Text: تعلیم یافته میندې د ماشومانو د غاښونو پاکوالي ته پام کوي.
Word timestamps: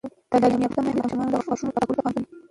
تعلیم 0.31 0.61
یافته 0.65 0.79
میندې 0.83 0.97
د 0.99 1.01
ماشومانو 1.11 1.31
د 1.33 1.35
غاښونو 1.47 1.73
پاکوالي 1.75 1.95
ته 1.97 2.01
پام 2.03 2.13
کوي. 2.23 2.35